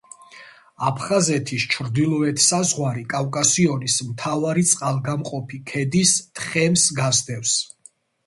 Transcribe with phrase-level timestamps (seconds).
[0.85, 7.55] აფხაზეთის ჩრდილოეთ საზღვარი კავკასიონის მთავარი წყალგამყოფი ქედის თხემს გასდევს.